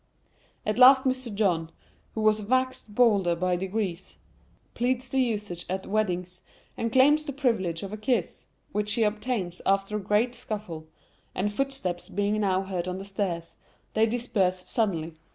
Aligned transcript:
At 0.65 0.79
last 0.79 1.03
Mr. 1.03 1.31
John, 1.31 1.69
who 2.15 2.25
has 2.25 2.41
waxed 2.41 2.95
bolder 2.95 3.35
by 3.35 3.55
degrees, 3.55 4.17
pleads 4.73 5.07
the 5.09 5.19
usage 5.21 5.63
at 5.69 5.85
weddings, 5.85 6.41
and 6.75 6.91
claims 6.91 7.23
the 7.23 7.31
privilege 7.31 7.83
of 7.83 7.93
a 7.93 7.97
kiss, 7.97 8.47
which 8.71 8.93
he 8.93 9.03
obtains 9.03 9.61
after 9.63 9.97
a 9.97 10.01
great 10.01 10.33
scuffle; 10.33 10.87
and 11.35 11.51
footsteps 11.53 12.09
being 12.09 12.41
now 12.41 12.63
heard 12.63 12.87
on 12.87 12.97
the 12.97 13.05
stairs, 13.05 13.57
they 13.93 14.07
disperse 14.07 14.67
suddenly. 14.67 15.19